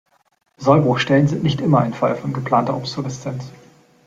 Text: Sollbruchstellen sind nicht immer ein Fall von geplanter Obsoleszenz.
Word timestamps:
Sollbruchstellen 0.57 1.27
sind 1.27 1.43
nicht 1.43 1.61
immer 1.61 1.77
ein 1.81 1.93
Fall 1.93 2.15
von 2.15 2.33
geplanter 2.33 2.75
Obsoleszenz. 2.75 3.51